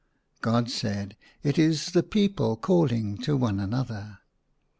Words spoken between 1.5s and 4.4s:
is the people calling to one another."